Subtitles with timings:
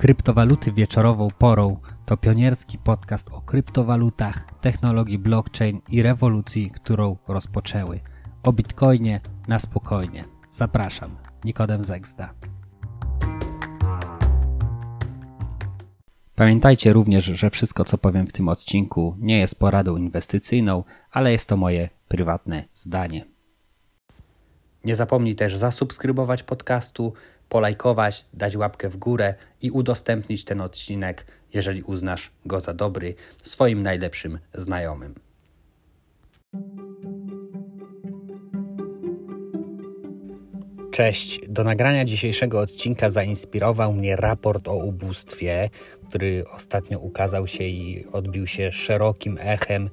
[0.00, 1.76] Kryptowaluty wieczorową porą
[2.06, 8.00] to pionierski podcast o kryptowalutach, technologii blockchain i rewolucji, którą rozpoczęły.
[8.42, 10.24] O bitcoinie na spokojnie.
[10.50, 12.34] Zapraszam, Nikodem Zegzda.
[16.34, 21.48] Pamiętajcie również, że wszystko co powiem w tym odcinku nie jest poradą inwestycyjną, ale jest
[21.48, 23.24] to moje prywatne zdanie.
[24.84, 27.12] Nie zapomnij też zasubskrybować podcastu,
[27.50, 33.82] polajkować, dać łapkę w górę i udostępnić ten odcinek, jeżeli uznasz go za dobry, swoim
[33.82, 35.14] najlepszym znajomym.
[40.90, 41.40] Cześć.
[41.48, 45.70] Do nagrania dzisiejszego odcinka zainspirował mnie raport o ubóstwie,
[46.08, 49.90] który ostatnio ukazał się i odbił się szerokim echem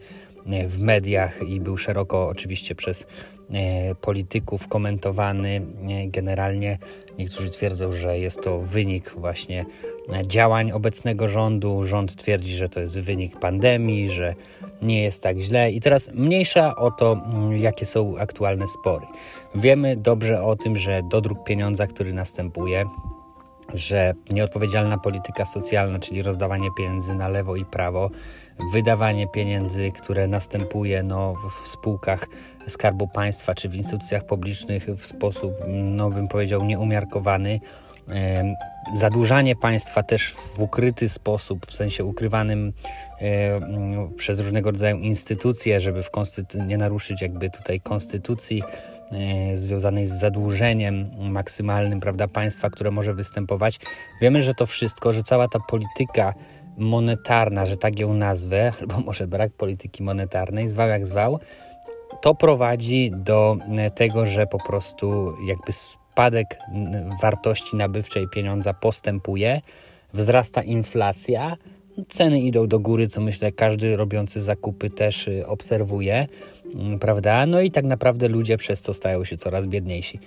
[0.68, 3.08] w mediach i był szeroko oczywiście przez
[3.54, 5.62] e, polityków komentowany.
[5.90, 6.78] E, generalnie
[7.18, 9.66] niektórzy twierdzą, że jest to wynik właśnie
[10.28, 11.84] działań obecnego rządu.
[11.84, 14.36] Rząd twierdzi, że to jest wynik pandemii, że
[14.82, 15.72] nie jest tak źle.
[15.72, 19.06] I teraz mniejsza o to, mm, jakie są aktualne spory.
[19.56, 22.86] Wiemy dobrze o tym, że dodruk pieniądza, który następuje,
[23.74, 28.10] że nieodpowiedzialna polityka socjalna, czyli rozdawanie pieniędzy na lewo i prawo,
[28.74, 32.28] wydawanie pieniędzy, które następuje no, w spółkach
[32.68, 37.60] Skarbu Państwa czy w instytucjach publicznych w sposób, no bym powiedział, nieumiarkowany.
[38.94, 42.74] Zadłużanie państwa też w ukryty sposób, w sensie ukrywanym
[44.18, 48.64] przez różnego rodzaju instytucje, żeby w konstytu- nie naruszyć jakby tutaj konstytucji
[49.12, 53.80] e, związanej z zadłużeniem maksymalnym prawda, państwa, które może występować.
[54.22, 56.34] Wiemy, że to wszystko, że cała ta polityka
[56.78, 61.40] monetarna, że tak ją nazwę, albo może brak polityki monetarnej, zwał jak zwał,
[62.22, 66.60] to prowadzi do e, tego, że po prostu jakby spadek
[67.22, 69.62] wartości nabywczej pieniądza postępuje,
[70.14, 71.58] wzrasta inflacja,
[72.10, 76.28] ceny idą do góry, co myślę każdy robiący zakupy też y, obserwuje,
[76.76, 77.46] mm, prawda?
[77.46, 80.20] No i tak naprawdę ludzie przez to stają się coraz biedniejsi.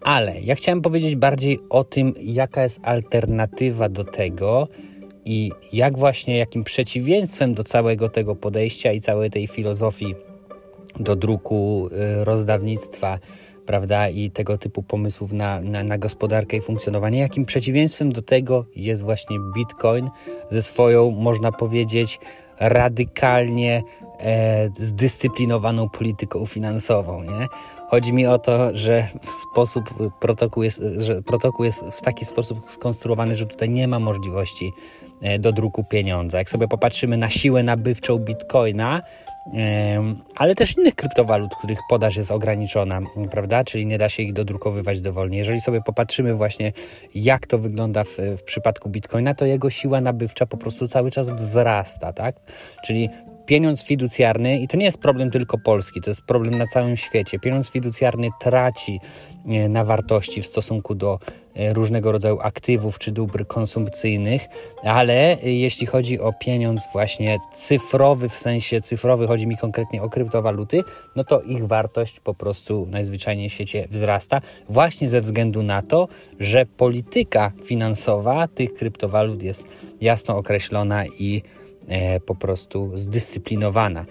[0.00, 4.68] Ale ja chciałem powiedzieć bardziej o tym, jaka jest alternatywa do tego,
[5.30, 10.14] i jak właśnie, jakim przeciwieństwem do całego tego podejścia i całej tej filozofii
[11.00, 11.88] do druku,
[12.20, 13.18] y, rozdawnictwa,
[13.66, 18.64] prawda, i tego typu pomysłów na, na, na, gospodarkę i funkcjonowanie, jakim przeciwieństwem do tego
[18.76, 20.10] jest właśnie Bitcoin
[20.50, 22.18] ze swoją, można powiedzieć,
[22.60, 23.82] radykalnie
[24.18, 27.46] e, zdyscyplinowaną polityką finansową, nie?
[27.88, 32.70] Chodzi mi o to, że w sposób protokół jest, że protokół jest w taki sposób
[32.70, 34.72] skonstruowany, że tutaj nie ma możliwości
[35.20, 36.38] E, do druku pieniądza.
[36.38, 39.02] Jak sobie popatrzymy na siłę nabywczą bitcoina,
[40.36, 43.64] ale też innych kryptowalut, których podaż jest ograniczona, prawda?
[43.64, 45.38] Czyli nie da się ich dodrukowywać dowolnie.
[45.38, 46.72] Jeżeli sobie popatrzymy właśnie,
[47.14, 51.30] jak to wygląda w, w przypadku bitcoina, to jego siła nabywcza po prostu cały czas
[51.30, 52.36] wzrasta, tak?
[52.86, 53.08] Czyli
[53.46, 57.38] pieniądz fiducjarny, i to nie jest problem tylko Polski, to jest problem na całym świecie.
[57.38, 59.00] Pieniądz fiducjarny traci
[59.46, 61.18] e, na wartości w stosunku do
[61.54, 64.46] różnego rodzaju aktywów czy dóbr konsumpcyjnych,
[64.82, 70.10] ale e, jeśli chodzi o pieniądz właśnie cyfrowy, w sensie cyfrowy, chodzi mi konkretnie o
[70.10, 70.84] kryptowaluty,
[71.16, 76.08] no to ich wartość po prostu najzwyczajniej w świecie wzrasta, właśnie ze względu na to,
[76.40, 79.64] że polityka finansowa tych kryptowalut jest
[80.00, 81.42] jasno określona i
[81.90, 84.04] E, po prostu zdyscyplinowana.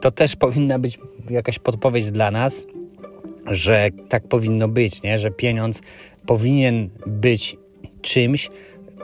[0.00, 0.98] To też powinna być
[1.30, 2.66] jakaś podpowiedź dla nas,
[3.46, 5.18] że tak powinno być, nie?
[5.18, 5.82] że pieniądz
[6.26, 7.56] powinien być
[8.02, 8.50] czymś,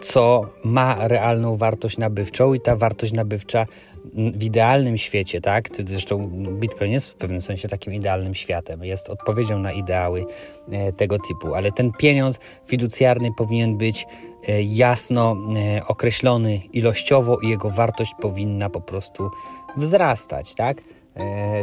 [0.00, 3.66] co ma realną wartość nabywczą i ta wartość nabywcza
[4.14, 5.68] w idealnym świecie, tak?
[5.86, 6.28] Zresztą
[6.60, 10.26] Bitcoin jest w pewnym sensie takim idealnym światem, jest odpowiedzią na ideały
[10.70, 14.06] e, tego typu, ale ten pieniądz fiducjarny powinien być
[14.48, 15.36] e, jasno
[15.76, 19.30] e, określony ilościowo i jego wartość powinna po prostu
[19.76, 20.82] wzrastać, tak?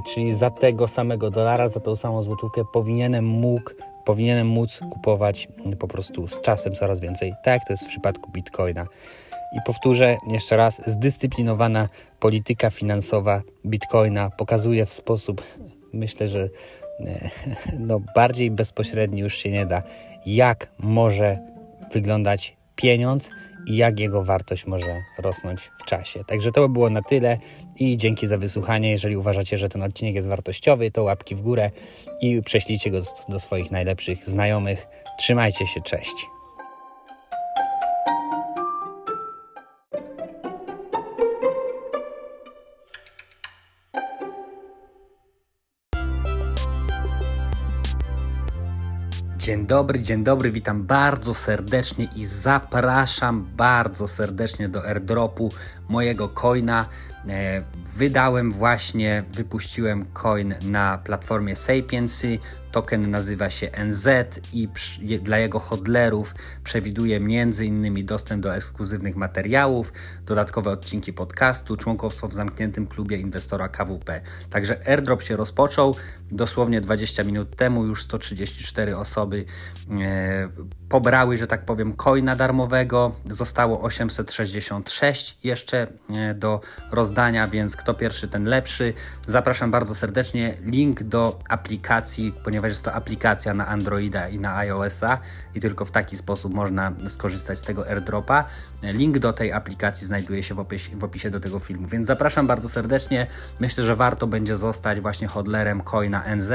[0.07, 3.71] Czyli za tego samego dolara, za tą samą złotówkę powinienem mógł
[4.05, 5.47] powinienem móc kupować
[5.79, 8.87] po prostu z czasem coraz więcej, tak jak to jest w przypadku Bitcoina.
[9.57, 15.43] I powtórzę jeszcze raz, zdyscyplinowana polityka finansowa Bitcoina pokazuje w sposób,
[15.93, 16.49] myślę, że
[16.99, 17.29] e,
[17.87, 19.83] no, bardziej bezpośredni już się nie da,
[20.25, 21.39] jak może
[21.93, 23.29] wyglądać pieniądz
[23.67, 26.23] i jak jego wartość może rosnąć w czasie.
[26.23, 27.37] Także to by było na tyle
[27.75, 28.91] i dzięki za wysłuchanie.
[28.91, 31.71] Jeżeli uważacie, że ten odcinek jest wartościowy, to łapki w górę
[32.21, 32.97] i prześlijcie go
[33.29, 34.87] do swoich najlepszych znajomych.
[35.17, 36.34] Trzymajcie się, cześć.
[49.45, 55.51] Dzień dobry, dzień dobry, witam bardzo serdecznie i zapraszam bardzo serdecznie do airdropu
[55.89, 56.85] mojego coina.
[57.29, 57.63] E,
[57.93, 62.39] wydałem właśnie, wypuściłem coin na platformie Sapiensy.
[62.71, 64.07] Token nazywa się NZ
[64.53, 64.67] i
[65.21, 68.05] dla jego hodlerów przewiduje m.in.
[68.05, 69.93] dostęp do ekskluzywnych materiałów,
[70.25, 74.21] dodatkowe odcinki podcastu, członkostwo w zamkniętym klubie inwestora KWP.
[74.49, 75.95] Także airdrop się rozpoczął.
[76.31, 79.45] Dosłownie 20 minut temu już 134 osoby
[80.01, 80.49] e,
[80.89, 83.15] pobrały, że tak powiem, coina darmowego.
[83.29, 86.61] Zostało 866 jeszcze e, do
[86.91, 87.14] rozdania,
[87.51, 88.93] więc kto pierwszy, ten lepszy.
[89.27, 90.53] Zapraszam bardzo serdecznie.
[90.61, 95.17] Link do aplikacji, ponieważ jest to aplikacja na Androida i na iOS-a
[95.55, 98.45] i tylko w taki sposób można skorzystać z tego airdropa.
[98.83, 102.47] Link do tej aplikacji znajduje się w opisie, w opisie do tego filmu, więc zapraszam
[102.47, 103.27] bardzo serdecznie.
[103.59, 106.51] Myślę, że warto będzie zostać właśnie hodlerem coina NZ,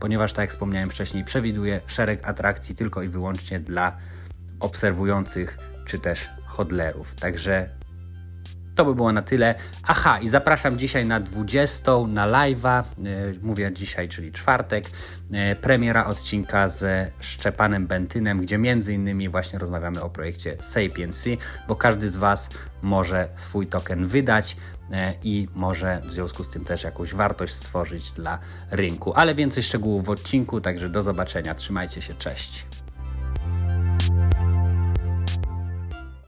[0.00, 3.96] ponieważ tak jak wspomniałem wcześniej, przewiduje szereg atrakcji tylko i wyłącznie dla
[4.60, 7.14] obserwujących czy też hodlerów.
[7.14, 7.79] Także
[8.80, 9.54] to by było na tyle.
[9.82, 12.82] Aha, i zapraszam dzisiaj na 20 na live'a.
[12.82, 12.84] E,
[13.42, 14.84] mówię dzisiaj, czyli czwartek.
[15.32, 21.28] E, premiera odcinka ze Szczepanem Bentynem, gdzie między innymi właśnie rozmawiamy o projekcie Sapiens,
[21.68, 22.50] bo każdy z Was
[22.82, 24.56] może swój token wydać
[24.92, 28.38] e, i może w związku z tym też jakąś wartość stworzyć dla
[28.70, 29.12] rynku.
[29.14, 31.54] Ale więcej szczegółów w odcinku, także do zobaczenia.
[31.54, 32.66] Trzymajcie się, cześć.